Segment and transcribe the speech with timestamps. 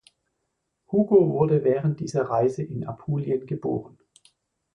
[0.91, 3.99] Hugo wurde während dieser Reise in Apulien geboren.